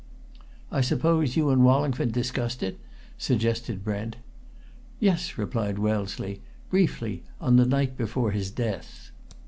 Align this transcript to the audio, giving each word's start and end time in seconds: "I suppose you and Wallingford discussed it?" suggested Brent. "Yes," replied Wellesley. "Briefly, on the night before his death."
"I 0.71 0.81
suppose 0.81 1.37
you 1.37 1.51
and 1.51 1.63
Wallingford 1.63 2.11
discussed 2.11 2.63
it?" 2.63 2.79
suggested 3.19 3.83
Brent. 3.83 4.15
"Yes," 4.99 5.37
replied 5.37 5.77
Wellesley. 5.77 6.41
"Briefly, 6.71 7.21
on 7.39 7.57
the 7.57 7.67
night 7.67 7.95
before 7.97 8.31
his 8.31 8.49
death." 8.49 9.11